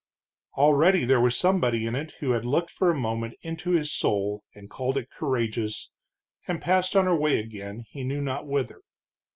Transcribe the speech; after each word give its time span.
Already 0.57 1.05
there 1.05 1.21
was 1.21 1.37
somebody 1.37 1.85
in 1.85 1.93
it 1.93 2.13
who 2.21 2.31
had 2.31 2.43
looked 2.43 2.71
for 2.71 2.89
a 2.89 2.97
moment 2.99 3.35
into 3.43 3.69
his 3.69 3.93
soul 3.93 4.43
and 4.55 4.67
called 4.67 4.97
it 4.97 5.11
courageous, 5.11 5.91
and 6.47 6.59
passed 6.59 6.95
on 6.95 7.05
her 7.05 7.15
way 7.15 7.37
again, 7.37 7.83
he 7.87 8.03
knew 8.03 8.19
not 8.19 8.47
whither. 8.47 8.81